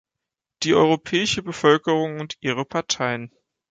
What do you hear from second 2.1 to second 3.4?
und ihre Parteien.